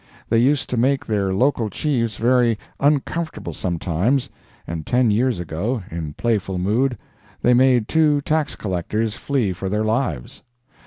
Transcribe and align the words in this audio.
They 0.29 0.39
used 0.39 0.67
to 0.71 0.77
make 0.77 1.05
their 1.05 1.31
local 1.31 1.69
chiefs 1.69 2.15
very 2.15 2.57
uncomfortable 2.79 3.53
sometimes, 3.53 4.31
and 4.65 4.83
ten 4.83 5.11
years 5.11 5.37
ago, 5.37 5.83
in 5.91 6.13
playful 6.13 6.57
mood, 6.57 6.97
they 7.43 7.53
made 7.53 7.87
two 7.87 8.19
Tax 8.21 8.55
Collectors 8.55 9.13
flee 9.13 9.53
for 9.53 9.69
their 9.69 9.85
lives. 9.85 10.41